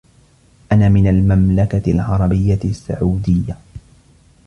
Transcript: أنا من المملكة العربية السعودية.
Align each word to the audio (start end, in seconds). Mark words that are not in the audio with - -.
أنا 0.71 0.89
من 0.89 1.07
المملكة 1.07 1.91
العربية 1.91 2.59
السعودية. 2.65 3.57